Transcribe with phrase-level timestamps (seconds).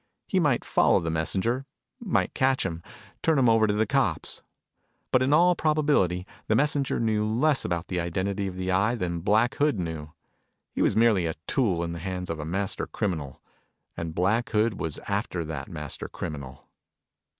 [0.25, 1.63] He might follow the messenger,
[1.99, 2.81] might catch him,
[3.21, 4.41] turn him over to the cops.
[5.11, 9.19] But in all probability, the messenger knew less about the identity of the Eye than
[9.19, 10.11] Black Hood knew.
[10.71, 13.43] He was merely a tool in the hands of a master criminal.
[13.95, 16.67] And Black Hood was after that master criminal.